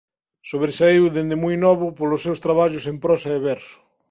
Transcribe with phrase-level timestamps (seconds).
[0.49, 3.77] Sobresaíu dende moi novo polos seus traballos en prosa e verso.